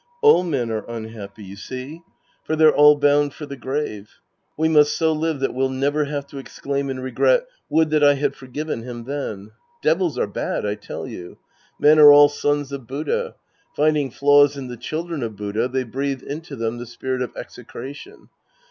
[0.23, 2.01] All men are unhappy, you see.
[2.43, 4.09] For they're all bound for the grave.
[4.57, 8.03] We must so live that vv e'U never have to exclaim in regret," Would that
[8.03, 9.51] I had forgiven him then 1"
[9.83, 11.37] Devils are bad, I tell you.
[11.79, 13.35] Men are all sons of Buddha.
[13.75, 18.29] Finding flaws in the children of Buddha, they breathe into them the spirit of execration.